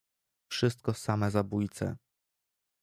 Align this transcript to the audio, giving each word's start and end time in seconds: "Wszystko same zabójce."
"Wszystko 0.47 0.93
same 0.93 1.31
zabójce." 1.31 1.95